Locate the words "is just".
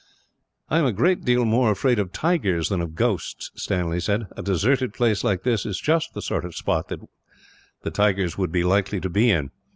5.63-6.15